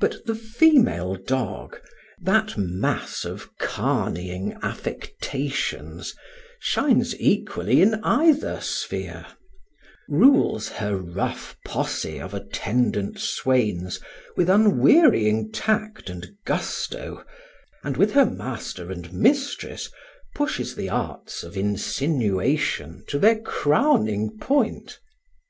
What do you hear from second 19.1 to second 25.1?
mistress pushes the arts of insinuation to their crowning point.